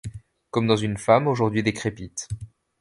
[0.49, 2.27] Comme dans une femme aujourd'hui décrépite